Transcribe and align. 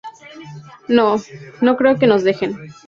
no... 0.87 1.17
no 1.61 1.77
creo 1.77 1.95
que 1.97 2.07
nos 2.07 2.23
dejen. 2.23 2.57